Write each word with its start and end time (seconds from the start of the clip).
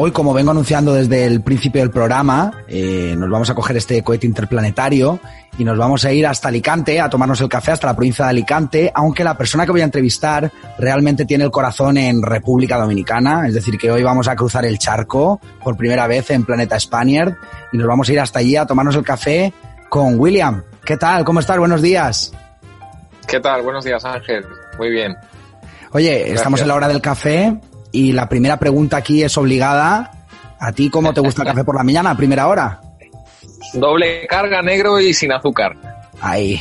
Hoy, 0.00 0.12
como 0.12 0.32
vengo 0.32 0.52
anunciando 0.52 0.94
desde 0.94 1.24
el 1.24 1.42
principio 1.42 1.80
del 1.80 1.90
programa, 1.90 2.52
eh, 2.68 3.16
nos 3.18 3.28
vamos 3.28 3.50
a 3.50 3.54
coger 3.54 3.76
este 3.76 4.02
cohete 4.02 4.28
interplanetario 4.28 5.18
y 5.58 5.64
nos 5.64 5.76
vamos 5.76 6.04
a 6.04 6.12
ir 6.12 6.24
hasta 6.24 6.48
Alicante, 6.48 7.00
a 7.00 7.10
tomarnos 7.10 7.40
el 7.40 7.48
café 7.48 7.72
hasta 7.72 7.88
la 7.88 7.96
provincia 7.96 8.24
de 8.24 8.30
Alicante, 8.30 8.92
aunque 8.94 9.24
la 9.24 9.36
persona 9.36 9.66
que 9.66 9.72
voy 9.72 9.80
a 9.80 9.84
entrevistar 9.84 10.52
realmente 10.78 11.24
tiene 11.24 11.44
el 11.44 11.50
corazón 11.50 11.98
en 11.98 12.22
República 12.22 12.78
Dominicana, 12.78 13.48
es 13.48 13.54
decir, 13.54 13.76
que 13.76 13.90
hoy 13.90 14.04
vamos 14.04 14.28
a 14.28 14.36
cruzar 14.36 14.64
el 14.64 14.78
charco 14.78 15.40
por 15.62 15.76
primera 15.76 16.06
vez 16.06 16.30
en 16.30 16.44
Planeta 16.44 16.78
Spaniard 16.78 17.34
y 17.72 17.76
nos 17.76 17.88
vamos 17.88 18.08
a 18.08 18.12
ir 18.12 18.20
hasta 18.20 18.38
allí 18.38 18.54
a 18.54 18.66
tomarnos 18.66 18.94
el 18.94 19.04
café 19.04 19.52
con 19.88 20.18
William. 20.18 20.62
¿Qué 20.84 20.96
tal? 20.96 21.24
¿Cómo 21.24 21.40
estás? 21.40 21.58
Buenos 21.58 21.82
días. 21.82 22.32
¿Qué 23.28 23.40
tal? 23.40 23.62
Buenos 23.62 23.84
días, 23.84 24.04
Ángel. 24.04 24.44
Muy 24.78 24.90
bien. 24.90 25.16
Oye, 25.92 26.10
Gracias. 26.18 26.36
estamos 26.36 26.60
en 26.60 26.68
la 26.68 26.74
hora 26.74 26.88
del 26.88 27.00
café 27.00 27.56
y 27.92 28.12
la 28.12 28.28
primera 28.28 28.58
pregunta 28.58 28.96
aquí 28.96 29.22
es 29.22 29.36
obligada. 29.36 30.10
¿A 30.60 30.72
ti 30.72 30.90
cómo 30.90 31.12
te 31.12 31.20
gusta 31.20 31.42
el 31.42 31.48
café 31.48 31.64
por 31.64 31.76
la 31.76 31.84
mañana, 31.84 32.10
a 32.10 32.16
primera 32.16 32.48
hora? 32.48 32.80
Doble 33.74 34.26
carga, 34.26 34.62
negro 34.62 34.98
y 35.00 35.12
sin 35.14 35.32
azúcar. 35.32 35.76
Ahí, 36.20 36.60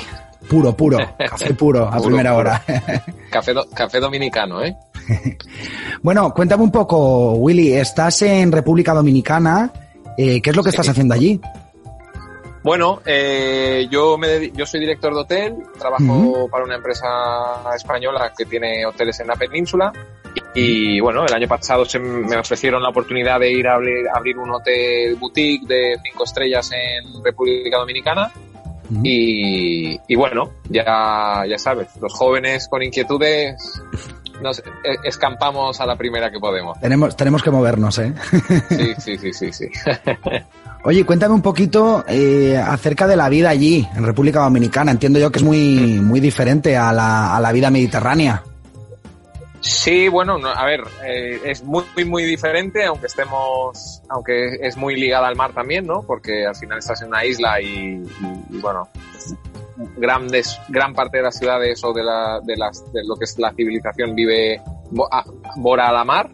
puro, 0.50 0.76
puro, 0.76 0.98
café 1.30 1.54
puro, 1.54 1.88
a 1.88 1.92
Puro, 1.98 2.04
primera 2.04 2.32
puro. 2.32 2.40
hora. 2.42 2.64
Café, 3.32 3.54
do- 3.54 3.68
café 3.74 4.00
dominicano, 4.00 4.64
¿eh? 4.64 4.76
bueno, 6.04 6.32
cuéntame 6.34 6.64
un 6.64 6.72
poco, 6.72 7.34
Willy, 7.36 7.74
estás 7.74 8.22
en 8.24 8.52
República 8.52 8.94
Dominicana, 8.94 9.72
eh, 10.18 10.42
¿qué 10.42 10.50
es 10.50 10.56
lo 10.56 10.64
que 10.64 10.70
Sí. 10.72 10.76
estás 10.76 10.90
haciendo 10.90 11.14
allí? 11.16 11.40
Bueno, 12.64 13.02
eh, 13.06 13.88
yo, 13.90 14.18
me 14.18 14.52
yo 14.52 14.66
soy 14.66 14.80
director 14.80 15.14
de 15.14 15.20
hotel, 15.20 15.56
trabajo 15.78 16.50
para 16.50 16.64
una 16.64 16.76
empresa 16.76 17.08
española 17.76 18.34
que 18.38 18.46
tiene 18.46 18.86
hoteles 18.86 19.20
en 19.20 19.28
la 19.28 19.36
península 19.36 19.94
y 20.54 21.00
bueno, 21.00 21.26
el 21.26 21.34
año 21.34 21.48
pasado 21.48 21.86
se 21.86 22.00
me 22.00 22.36
ofrecieron 22.36 22.82
la 22.82 22.90
oportunidad 22.90 23.40
de 23.40 23.52
ir 23.52 23.68
a 23.68 23.76
abrir, 23.76 24.08
abrir 24.14 24.38
un 24.38 24.50
hotel 24.52 25.16
boutique 25.16 25.68
de 25.68 25.98
cinco 26.04 26.24
estrellas 26.24 26.72
en 26.72 27.24
República 27.24 27.78
Dominicana 27.78 28.32
y, 29.04 30.00
y 30.08 30.16
bueno, 30.16 30.52
ya, 30.70 31.44
ya 31.48 31.58
sabes, 31.58 31.90
los 32.02 32.14
jóvenes 32.14 32.68
con 32.70 32.82
inquietudes 32.82 33.82
nos 34.42 34.60
e- 34.60 34.64
escampamos 35.04 35.80
a 35.82 35.86
la 35.86 35.96
primera 35.96 36.32
que 36.32 36.40
podemos. 36.40 36.80
Tenemos, 36.80 37.16
tenemos 37.16 37.42
que 37.44 37.52
movernos, 37.52 37.98
¿eh? 38.00 38.14
Sí, 38.70 38.94
sí, 38.98 39.18
sí, 39.18 39.34
sí, 39.34 39.52
sí. 39.54 39.66
Oye, 40.84 41.06
cuéntame 41.06 41.34
un 41.34 41.42
poquito 41.42 42.06
eh, 42.08 42.56
acerca 42.58 43.08
de 43.08 43.16
la 43.16 43.28
vida 43.30 43.50
allí, 43.50 43.88
en 43.96 44.06
República 44.06 44.40
Dominicana. 44.42 44.92
Entiendo 44.92 45.20
yo 45.20 45.32
que 45.32 45.40
es 45.40 45.44
muy, 45.44 46.00
muy 46.00 46.20
diferente 46.20 46.78
a 46.78 46.94
la, 46.94 47.36
a 47.36 47.40
la 47.42 47.52
vida 47.52 47.70
mediterránea. 47.70 48.44
Sí, 49.60 50.08
bueno, 50.08 50.38
no, 50.38 50.48
a 50.50 50.66
ver, 50.66 50.82
eh, 51.04 51.42
es 51.44 51.64
muy, 51.64 51.84
muy, 51.96 52.06
muy 52.06 52.24
diferente, 52.24 52.86
aunque 52.86 53.08
estemos, 53.08 54.02
aunque 54.08 54.60
es 54.62 54.78
muy 54.78 54.96
ligada 54.96 55.28
al 55.28 55.36
mar 55.36 55.52
también, 55.52 55.86
¿no? 55.88 56.04
Porque 56.04 56.46
al 56.46 56.56
final 56.56 56.78
estás 56.78 57.02
en 57.02 57.10
una 57.10 57.26
isla 57.26 57.60
y, 57.60 57.66
y- 57.66 58.06
y, 58.52 58.60
bueno, 58.62 58.88
grandes, 59.98 60.60
gran 60.70 60.94
parte 60.94 61.18
de 61.18 61.24
las 61.24 61.38
ciudades 61.38 61.84
o 61.84 61.94
de, 61.94 62.04
la, 62.04 62.40
de, 62.44 62.56
las, 62.58 62.92
de 62.92 63.02
lo 63.06 63.16
que 63.16 63.26
es 63.26 63.38
la 63.38 63.52
civilización 63.54 64.16
vive 64.16 64.62
bo- 64.92 65.08
a- 65.12 65.24
bora 65.58 65.88
a 65.90 65.92
la 65.94 66.04
mar, 66.04 66.30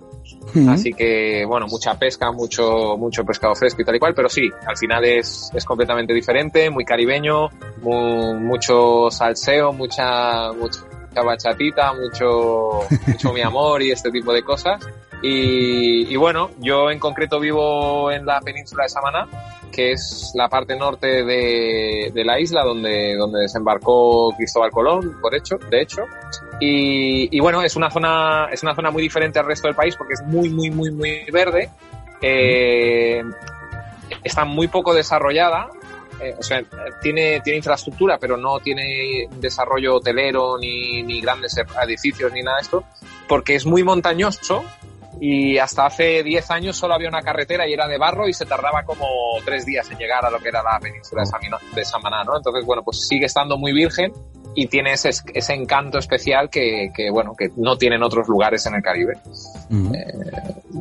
así 0.70 0.94
que 0.94 1.44
bueno, 1.46 1.68
mucha 1.68 1.98
pesca, 2.00 2.32
mucho, 2.32 2.96
mucho 2.98 3.26
pescado 3.26 3.56
fresco 3.56 3.82
y 3.82 3.86
tal 3.86 3.96
y 3.96 4.00
cual, 4.00 4.14
pero 4.16 4.30
sí, 4.30 4.50
al 4.66 4.78
final 4.78 5.03
es, 5.03 5.50
es 5.53 5.66
completamente 5.66 6.14
diferente, 6.14 6.70
muy 6.70 6.86
caribeño, 6.86 7.50
mu- 7.82 8.36
mucho 8.36 9.09
salseo, 9.12 9.74
mucha, 9.74 10.52
mucha 10.53 11.22
bachatita, 11.24 11.94
mucho, 11.94 12.80
mucho 13.08 13.34
mi 13.34 13.42
amor 13.44 13.82
y 13.84 13.92
este 13.92 14.09
tipo 14.12 14.32
de 14.34 14.44
cosas. 14.44 14.80
Y, 15.25 16.17
bueno, 16.17 16.50
yo 16.59 16.91
en 16.91 17.00
concreto 17.00 17.39
vivo 17.39 18.11
en 18.11 18.25
la 18.25 18.41
península 18.41 18.84
de 18.84 18.89
Samaná, 18.89 19.28
que 19.72 19.94
es 19.94 20.34
la 20.35 20.50
parte 20.50 20.75
norte 20.75 21.23
de, 21.23 22.11
la 22.25 22.39
isla 22.41 22.61
donde, 22.63 23.16
donde 23.16 23.39
desembarcó 23.39 24.34
Cristóbal 24.35 24.72
Colón, 24.72 25.17
por 25.22 25.34
hecho, 25.34 25.57
de 25.69 25.81
hecho. 25.81 26.03
Y, 26.59 27.35
y 27.35 27.39
bueno, 27.39 27.61
es 27.61 27.78
una 27.78 27.89
zona, 27.89 28.50
es 28.51 28.63
una 28.63 28.75
zona 28.75 28.91
muy 28.91 29.01
diferente 29.01 29.39
al 29.39 29.45
resto 29.45 29.69
del 29.69 29.75
país 29.75 29.95
porque 29.95 30.16
es 30.16 30.22
muy, 30.23 30.50
muy, 30.50 30.69
muy, 30.69 30.91
muy 30.91 31.23
verde. 31.31 31.69
Eh, 32.22 33.23
está 34.25 34.44
muy 34.44 34.67
poco 34.67 34.94
desarrollada. 34.94 35.69
eh, 36.19 36.35
o 36.38 36.44
sea, 36.44 36.61
tiene, 37.01 37.40
tiene 37.40 37.57
infraestructura, 37.57 38.17
pero 38.17 38.35
no 38.35 38.59
tiene 38.59 39.29
desarrollo 39.40 39.95
hotelero 39.95 40.57
ni, 40.57 41.01
ni 41.01 41.22
grandes 41.22 41.55
edificios 41.81 42.29
ni 42.34 42.41
nada 42.44 42.57
de 42.57 42.63
esto, 42.63 42.84
porque 43.25 43.55
es 43.55 43.66
muy 43.66 43.84
montañoso 43.84 44.66
y 45.19 45.57
hasta 45.57 45.85
hace 45.85 46.24
10 46.24 46.51
años 46.51 46.75
solo 46.78 46.94
había 46.94 47.09
una 47.09 47.22
carretera 47.22 47.68
y 47.68 47.74
era 47.74 47.88
de 47.88 47.97
barro 47.97 48.28
y 48.28 48.34
se 48.34 48.46
tardaba 48.46 48.84
como 48.84 49.06
tres 49.46 49.66
días 49.66 49.90
en 49.91 49.97
llegar 49.97 50.25
a 50.25 50.29
lo 50.29 50.40
que 50.40 50.50
era 50.50 50.62
la 50.63 50.79
península 50.79 51.22
de, 51.24 51.28
Samina- 51.28 51.59
de 51.75 51.85
Samaná, 51.85 52.24
¿no? 52.24 52.35
Entonces, 52.38 52.66
bueno, 52.66 52.84
pues 52.84 53.07
sigue 53.07 53.25
estando 53.25 53.57
muy 53.57 53.72
virgen 53.73 54.12
y 54.56 54.68
tiene 54.68 54.94
ese, 54.94 55.09
ese 55.34 55.53
encanto 55.53 55.97
especial 55.97 56.50
que, 56.50 56.91
que, 56.96 57.09
bueno, 57.09 57.34
que 57.38 57.50
no 57.57 57.78
tienen 57.78 58.03
otros 58.03 58.28
lugares 58.28 58.66
en 58.66 58.75
el 58.75 58.81
Caribe. 58.81 59.13
Ujú. 59.72 59.94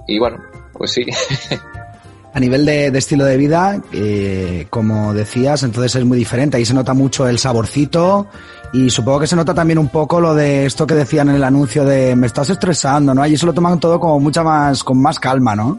Y 0.07 0.19
bueno, 0.19 0.39
pues 0.73 0.93
sí. 0.93 1.07
A 2.35 2.41
nivel 2.41 2.65
de, 2.65 2.91
de 2.91 2.99
estilo 2.99 3.27
de 3.27 3.37
vida, 3.37 3.79
eh, 3.93 4.67
como 4.71 5.13
decías, 5.13 5.65
entonces 5.65 5.97
es 5.97 6.05
muy 6.07 6.17
diferente. 6.17 6.57
Ahí 6.57 6.65
se 6.65 6.73
nota 6.73 6.95
mucho 6.95 7.29
el 7.29 7.39
saborcito 7.39 8.27
y 8.73 8.89
supongo 8.89 9.21
que 9.21 9.27
se 9.27 9.37
nota 9.37 9.53
también 9.53 9.79
un 9.79 9.89
poco 9.89 10.21
lo 10.21 10.35
de 10.35 10.65
esto 10.65 10.87
que 10.87 10.95
decían 10.95 11.29
en 11.29 11.37
el 11.37 11.45
anuncio 11.45 11.85
de 11.85 12.17
me 12.17 12.27
estás 12.27 12.49
estresando, 12.49 13.13
¿no? 13.13 13.23
Allí 13.23 13.37
se 13.37 13.45
lo 13.45 13.53
toman 13.53 13.79
todo 13.79 14.01
como 14.01 14.19
mucha 14.19 14.43
más, 14.43 14.83
con 14.83 15.01
más 15.01 15.21
calma, 15.21 15.55
¿no? 15.55 15.79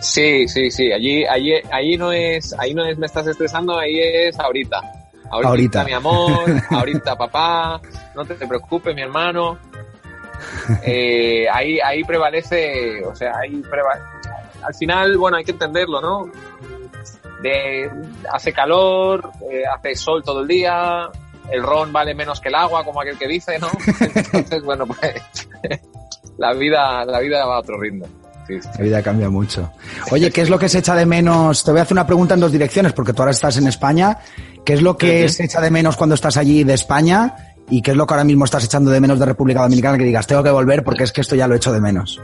Sí, 0.00 0.48
sí, 0.48 0.68
sí. 0.70 0.92
Allí, 0.92 1.24
allí, 1.24 1.52
ahí 1.70 1.96
no 1.96 2.10
es, 2.12 2.52
ahí 2.58 2.74
no 2.74 2.84
es 2.84 2.98
me 2.98 3.06
estás 3.06 3.28
estresando, 3.28 3.78
ahí 3.78 3.96
es 4.00 4.38
ahorita. 4.38 4.80
Ahorita, 5.30 5.48
Ahorita. 5.48 5.84
mi 5.84 5.92
amor, 5.92 6.44
ahorita 6.70 7.16
papá, 7.16 7.80
no 8.14 8.24
te 8.24 8.34
preocupes, 8.34 8.94
mi 8.94 9.02
hermano. 9.02 9.56
Eh, 10.82 11.46
ahí, 11.50 11.78
ahí 11.78 12.02
prevalece, 12.02 13.04
o 13.06 13.14
sea, 13.14 13.38
ahí 13.38 13.62
prevalece. 13.70 14.04
Al 14.62 14.74
final, 14.74 15.16
bueno, 15.16 15.36
hay 15.36 15.44
que 15.44 15.52
entenderlo, 15.52 16.00
¿no? 16.00 16.30
De, 17.40 17.90
hace 18.30 18.52
calor, 18.52 19.30
eh, 19.50 19.62
hace 19.64 19.94
sol 19.94 20.22
todo 20.22 20.42
el 20.42 20.48
día, 20.48 21.08
el 21.50 21.62
ron 21.62 21.92
vale 21.92 22.14
menos 22.14 22.40
que 22.40 22.48
el 22.48 22.54
agua, 22.54 22.84
como 22.84 23.00
aquel 23.00 23.18
que 23.18 23.28
dice, 23.28 23.58
¿no? 23.58 23.68
Entonces, 24.00 24.62
bueno, 24.62 24.86
pues 24.86 24.98
la 26.38 26.52
vida, 26.54 27.04
la 27.04 27.20
vida 27.20 27.44
va 27.44 27.56
a 27.56 27.58
otro 27.60 27.80
ritmo. 27.80 28.06
Sí, 28.46 28.60
sí. 28.60 28.68
La 28.76 28.84
vida 28.84 29.02
cambia 29.02 29.30
mucho. 29.30 29.70
Oye, 30.10 30.30
¿qué 30.30 30.42
es 30.42 30.50
lo 30.50 30.58
que 30.58 30.68
se 30.68 30.78
echa 30.78 30.94
de 30.94 31.06
menos? 31.06 31.62
Te 31.62 31.70
voy 31.70 31.80
a 31.80 31.82
hacer 31.84 31.94
una 31.94 32.06
pregunta 32.06 32.34
en 32.34 32.40
dos 32.40 32.50
direcciones, 32.50 32.92
porque 32.92 33.12
tú 33.12 33.22
ahora 33.22 33.32
estás 33.32 33.56
en 33.56 33.68
España. 33.68 34.18
¿Qué 34.64 34.74
es 34.74 34.82
lo 34.82 34.96
que 34.96 35.28
se 35.28 35.44
echa 35.44 35.60
de 35.60 35.70
menos 35.70 35.96
cuando 35.96 36.14
estás 36.14 36.36
allí 36.36 36.64
de 36.64 36.74
España? 36.74 37.36
¿Y 37.68 37.82
qué 37.82 37.92
es 37.92 37.96
lo 37.96 38.06
que 38.06 38.14
ahora 38.14 38.24
mismo 38.24 38.44
estás 38.44 38.64
echando 38.64 38.90
de 38.90 39.00
menos 39.00 39.18
de 39.18 39.26
República 39.26 39.62
Dominicana? 39.62 39.96
Que 39.96 40.04
digas, 40.04 40.26
tengo 40.26 40.42
que 40.42 40.50
volver 40.50 40.82
porque 40.82 41.04
es 41.04 41.12
que 41.12 41.20
esto 41.20 41.36
ya 41.36 41.46
lo 41.46 41.54
echo 41.54 41.72
de 41.72 41.80
menos. 41.80 42.20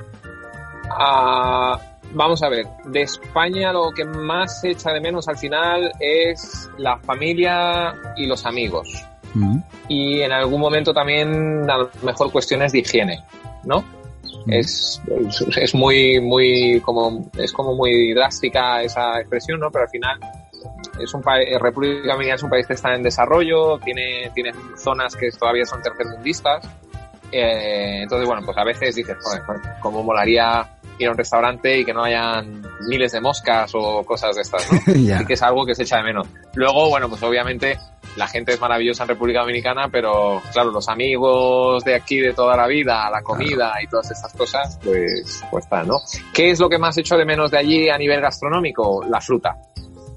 Ah, 0.91 1.79
vamos 2.12 2.43
a 2.43 2.49
ver, 2.49 2.66
de 2.87 3.02
España 3.02 3.72
lo 3.72 3.90
que 3.90 4.05
más 4.05 4.60
se 4.60 4.70
echa 4.70 4.93
de 4.93 5.00
menos 5.00 5.28
al 5.28 5.37
final 5.37 5.93
es 6.00 6.70
la 6.78 6.99
familia 6.99 7.94
y 8.16 8.26
los 8.26 8.44
amigos. 8.46 8.88
Mm. 9.34 9.58
Y 9.88 10.20
en 10.20 10.32
algún 10.32 10.60
momento 10.60 10.93
también 10.94 11.69
a 11.70 11.78
lo 11.78 11.90
mejor 12.02 12.32
cuestiones 12.32 12.72
de 12.72 12.81
higiene, 12.81 13.25
¿no? 13.64 13.81
Mm. 14.46 14.52
Es, 14.52 15.00
es, 15.28 15.56
es 15.56 15.75
muy, 15.75 16.20
muy, 16.20 16.81
como, 16.81 17.31
es 17.37 17.52
como 17.52 17.75
muy 17.75 18.14
drástica 18.14 18.82
esa 18.82 19.20
expresión, 19.20 19.60
¿no? 19.60 19.70
Pero 19.70 19.84
al 19.84 19.90
final 19.90 20.19
es 21.00 21.14
un 21.14 21.22
país, 21.22 21.49
República 21.60 22.12
Dominicana 22.12 22.37
es 22.37 22.43
un 22.43 22.50
país 22.50 22.66
que 22.66 22.75
está 22.75 22.94
en 22.94 23.02
desarrollo, 23.02 23.78
tiene, 23.78 24.31
tiene 24.34 24.52
zonas 24.76 25.14
que 25.14 25.31
todavía 25.31 25.64
son 25.64 25.82
tercermundistas. 25.82 26.66
Eh, 27.31 28.00
entonces, 28.02 28.26
bueno, 28.26 28.43
pues 28.44 28.56
a 28.56 28.64
veces 28.64 28.94
dices, 28.94 29.16
joder, 29.20 29.43
cómo 29.81 30.02
molaría 30.02 30.66
ir 31.05 31.09
a 31.09 31.12
un 31.12 31.19
restaurante 31.19 31.79
y 31.79 31.85
que 31.85 31.93
no 31.93 32.05
hayan 32.05 32.62
miles 32.89 33.12
de 33.12 33.21
moscas 33.21 33.71
o 33.75 34.05
cosas 34.05 34.37
de 34.37 34.43
estas, 34.43 34.73
¿no? 34.73 34.95
Ya. 34.95 35.23
Y 35.23 35.27
que 35.27 35.35
es 35.35 35.43
algo 35.43 35.65
que 35.65 35.75
se 35.75 35.83
echa 35.83 35.99
de 35.99 36.05
menos. 36.05 36.27
Luego, 36.55 36.89
bueno, 36.89 37.09
pues 37.09 37.23
obviamente 37.23 37.79
la 38.17 38.27
gente 38.27 38.53
es 38.53 38.61
maravillosa 38.61 39.05
en 39.05 39.11
República 39.11 39.41
Dominicana, 39.41 39.89
pero 39.91 40.43
claro, 40.53 40.71
los 40.71 40.89
amigos 40.89 41.85
de 41.85 41.95
aquí 41.95 42.19
de 42.19 42.33
toda 42.33 42.56
la 42.56 42.67
vida, 42.67 43.09
la 43.11 43.23
comida 43.23 43.75
y 43.83 43.87
todas 43.87 44.11
estas 44.11 44.33
cosas, 44.35 44.79
pues, 44.83 45.43
pues 45.50 45.65
está, 45.65 45.83
¿no? 45.85 45.99
¿Qué 46.33 46.50
es 46.50 46.59
lo 46.59 46.69
que 46.69 46.79
más 46.79 46.99
echo 46.99 47.17
de 47.17 47.25
menos 47.25 47.51
de 47.51 47.59
allí 47.59 47.89
a 47.89 47.97
nivel 47.97 48.21
gastronómico? 48.21 49.05
La 49.09 49.21
fruta. 49.21 49.56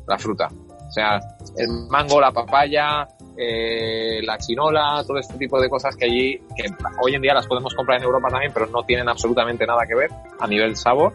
La 0.07 0.18
fruta. 0.18 0.48
O 0.48 0.92
sea, 0.92 1.19
el 1.57 1.69
mango, 1.89 2.19
la 2.19 2.31
papaya, 2.31 3.07
eh, 3.38 4.22
la 4.24 4.38
chinola, 4.38 5.04
todo 5.06 5.18
este 5.18 5.38
tipo 5.38 5.60
de 5.60 5.69
cosas 5.69 5.95
que 5.95 6.06
allí, 6.06 6.38
que 6.56 6.66
hoy 7.01 7.16
en 7.16 7.22
día 7.22 7.33
las 7.33 7.48
podemos 7.48 7.74
comprar 7.74 7.98
en 7.98 8.04
Europa 8.04 8.30
también, 8.30 8.51
pero 8.54 8.68
no 8.68 8.83
tienen 8.83 9.07
absolutamente 9.10 9.66
nada 9.66 9.86
que 9.88 9.95
ver 9.95 10.10
a 10.39 10.48
nivel 10.48 10.75
sabor. 10.75 11.13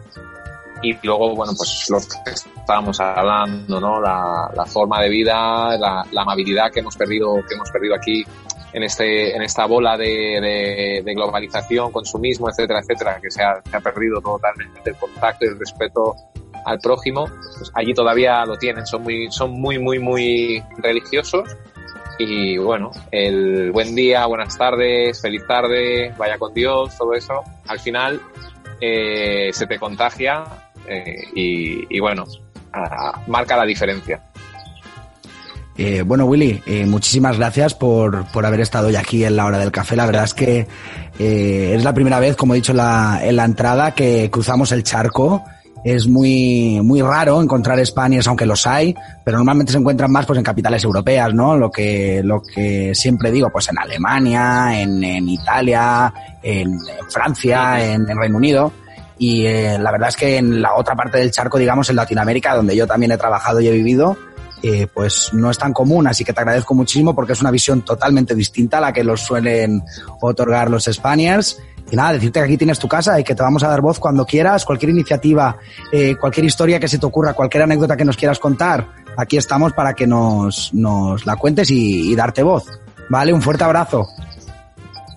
Y 0.81 0.95
luego, 1.03 1.35
bueno, 1.35 1.53
pues 1.57 1.87
lo 1.89 1.97
que 1.97 2.31
estábamos 2.31 2.99
hablando, 2.99 3.79
¿no? 3.79 3.99
La, 3.99 4.51
la 4.55 4.65
forma 4.65 5.01
de 5.01 5.09
vida, 5.09 5.75
la, 5.77 6.05
la, 6.11 6.21
amabilidad 6.21 6.71
que 6.71 6.81
hemos 6.81 6.95
perdido, 6.95 7.43
que 7.47 7.55
hemos 7.55 7.71
perdido 7.71 7.95
aquí 7.95 8.23
en 8.73 8.83
este, 8.83 9.35
en 9.35 9.41
esta 9.41 9.65
bola 9.65 9.97
de, 9.97 10.05
de, 10.05 11.01
de 11.03 11.13
globalización, 11.15 11.91
consumismo, 11.91 12.47
etcétera, 12.49 12.81
etcétera, 12.81 13.19
que 13.19 13.31
se 13.31 13.41
ha, 13.41 13.59
se 13.63 13.75
ha 13.75 13.79
perdido 13.79 14.21
totalmente 14.21 14.91
el 14.91 14.95
contacto 14.97 15.45
y 15.45 15.47
el 15.47 15.57
respeto 15.57 16.15
al 16.67 16.79
prójimo, 16.79 17.25
pues 17.57 17.71
allí 17.73 17.93
todavía 17.93 18.45
lo 18.45 18.57
tienen, 18.57 18.85
son 18.85 19.03
muy, 19.03 19.31
son 19.31 19.51
muy, 19.51 19.79
muy, 19.79 19.99
muy 19.99 20.61
religiosos. 20.77 21.49
Y 22.19 22.57
bueno, 22.57 22.91
el 23.11 23.71
buen 23.71 23.93
día, 23.93 24.25
buenas 24.25 24.57
tardes, 24.57 25.21
feliz 25.21 25.45
tarde, 25.47 26.13
vaya 26.17 26.37
con 26.37 26.53
Dios, 26.53 26.97
todo 26.97 27.13
eso, 27.13 27.43
al 27.67 27.79
final 27.79 28.19
eh, 28.81 29.49
se 29.53 29.67
te 29.67 29.77
contagia 29.77 30.43
eh, 30.87 31.15
y, 31.33 31.99
bueno, 31.99 32.25
marca 33.27 33.55
la 33.55 33.65
diferencia. 33.65 34.21
Eh, 35.77 36.01
bueno, 36.01 36.25
Willy, 36.25 36.63
muchísimas 36.87 37.37
gracias 37.37 37.75
por, 37.75 38.25
por, 38.31 38.47
haber 38.47 38.61
estado 38.61 38.87
hoy 38.87 38.95
aquí 38.95 39.23
en 39.23 39.35
la 39.35 39.45
hora 39.45 39.59
del 39.59 39.71
café. 39.71 39.95
La 39.95 40.07
verdad 40.07 40.23
es 40.23 40.33
que 40.33 40.67
es 41.19 41.83
la 41.83 41.93
primera 41.93 42.19
vez, 42.19 42.35
como 42.35 42.53
he 42.53 42.57
dicho 42.57 42.73
la, 42.73 43.19
en 43.21 43.35
la 43.35 43.45
entrada, 43.45 43.93
que 43.93 44.31
cruzamos 44.31 44.71
el 44.71 44.83
charco. 44.83 45.43
Es 45.83 46.07
muy, 46.07 46.81
muy 46.83 47.01
raro 47.01 47.41
encontrar 47.41 47.83
Spaniards, 47.85 48.27
aunque 48.27 48.45
los 48.45 48.67
hay, 48.67 48.95
pero 49.23 49.37
normalmente 49.37 49.71
se 49.71 49.77
encuentran 49.77 50.11
más 50.11 50.25
pues 50.25 50.37
en 50.37 50.43
capitales 50.43 50.83
europeas, 50.83 51.33
¿no? 51.33 51.55
Lo 51.55 51.71
que, 51.71 52.21
lo 52.23 52.41
que 52.41 52.93
siempre 52.93 53.31
digo, 53.31 53.49
pues 53.49 53.69
en 53.69 53.79
Alemania, 53.79 54.81
en, 54.81 55.03
en 55.03 55.29
Italia, 55.29 56.13
en, 56.41 56.77
Francia, 57.09 57.83
en, 57.85 58.09
en, 58.09 58.17
Reino 58.17 58.37
Unido. 58.37 58.71
Y 59.19 59.45
eh, 59.45 59.77
la 59.79 59.91
verdad 59.91 60.09
es 60.09 60.15
que 60.15 60.37
en 60.37 60.61
la 60.61 60.75
otra 60.75 60.95
parte 60.95 61.19
del 61.19 61.31
charco, 61.31 61.57
digamos, 61.57 61.89
en 61.89 61.95
Latinoamérica, 61.95 62.55
donde 62.55 62.75
yo 62.75 62.85
también 62.85 63.11
he 63.11 63.17
trabajado 63.17 63.61
y 63.61 63.67
he 63.67 63.71
vivido, 63.71 64.17
eh, 64.63 64.87
pues 64.91 65.29
no 65.33 65.51
es 65.51 65.57
tan 65.57 65.71
común, 65.71 66.07
así 66.07 66.23
que 66.25 66.33
te 66.33 66.41
agradezco 66.41 66.73
muchísimo 66.73 67.13
porque 67.13 67.33
es 67.33 67.41
una 67.41 67.51
visión 67.51 67.83
totalmente 67.83 68.33
distinta 68.33 68.79
a 68.79 68.81
la 68.81 68.93
que 68.93 69.03
los 69.03 69.21
suelen 69.21 69.83
otorgar 70.21 70.71
los 70.71 70.85
Spaniards. 70.85 71.59
Y 71.89 71.95
nada, 71.95 72.13
decirte 72.13 72.39
que 72.39 72.45
aquí 72.45 72.57
tienes 72.57 72.79
tu 72.79 72.87
casa 72.87 73.19
y 73.19 73.23
que 73.23 73.33
te 73.33 73.41
vamos 73.41 73.63
a 73.63 73.69
dar 73.69 73.81
voz 73.81 73.99
cuando 73.99 74.25
quieras, 74.25 74.65
cualquier 74.65 74.91
iniciativa, 74.91 75.55
eh, 75.91 76.15
cualquier 76.15 76.45
historia 76.45 76.79
que 76.79 76.87
se 76.87 76.97
te 76.99 77.05
ocurra, 77.05 77.33
cualquier 77.33 77.63
anécdota 77.63 77.95
que 77.95 78.05
nos 78.05 78.17
quieras 78.17 78.39
contar, 78.39 78.87
aquí 79.15 79.37
estamos 79.37 79.73
para 79.73 79.93
que 79.93 80.05
nos, 80.05 80.73
nos 80.73 81.25
la 81.25 81.35
cuentes 81.37 81.71
y, 81.71 82.11
y 82.11 82.15
darte 82.15 82.43
voz. 82.43 82.65
Vale, 83.09 83.31
un 83.31 83.41
fuerte 83.41 83.63
abrazo. 83.63 84.07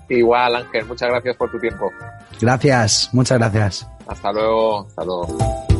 Igual, 0.09 0.57
Ángel, 0.57 0.87
muchas 0.87 1.09
gracias 1.09 1.37
por 1.37 1.51
tu 1.51 1.59
tiempo. 1.59 1.91
Gracias, 2.41 3.11
muchas 3.13 3.39
gracias. 3.39 3.89
Hasta 4.07 4.33
luego, 4.33 4.87
hasta 4.87 5.05
luego. 5.05 5.80